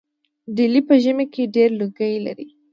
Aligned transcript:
ډیلي 0.55 0.81
په 0.87 0.95
ژمي 1.03 1.25
کې 1.33 1.51
ډیر 1.55 1.69
لوګی 1.79 2.13
لري. 2.25 2.47